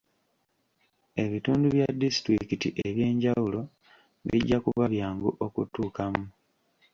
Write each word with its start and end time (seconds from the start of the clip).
Ebitundu 1.23 1.65
bya 1.73 1.87
disitulikiti 2.01 2.67
eby'enjawulo 2.87 3.59
bijja 4.27 4.57
kuba 4.65 4.83
byangu 4.93 5.29
okutuukamu. 5.45 6.23